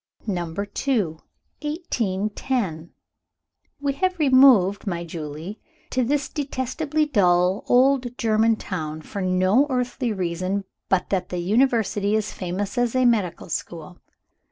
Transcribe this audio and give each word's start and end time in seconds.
Number 0.25 0.63
II. 0.63 1.19
1810. 1.61 2.89
"We 3.79 3.93
have 3.93 4.17
removed, 4.17 4.87
my 4.87 5.03
Julie, 5.03 5.59
to 5.91 6.03
this 6.03 6.27
detestably 6.27 7.05
dull 7.05 7.63
old 7.67 8.17
German 8.17 8.55
town, 8.55 9.03
for 9.03 9.21
no 9.21 9.67
earthly 9.69 10.11
reason 10.11 10.63
but 10.89 11.11
that 11.11 11.29
the 11.29 11.37
University 11.37 12.15
is 12.15 12.33
famous 12.33 12.79
as 12.79 12.95
a 12.95 13.05
medical 13.05 13.47
school. 13.47 13.99